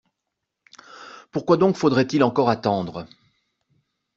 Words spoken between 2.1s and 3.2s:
encore attendre?